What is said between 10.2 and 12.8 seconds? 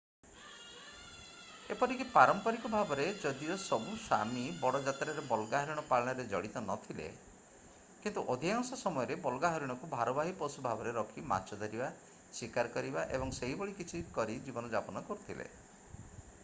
ପଶୁ ଭାବରେ ରଖି ମାଛ ଧରିବା ଶିକାର